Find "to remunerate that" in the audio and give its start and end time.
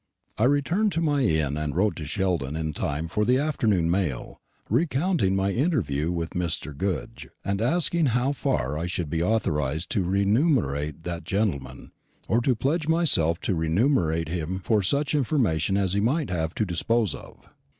9.91-11.23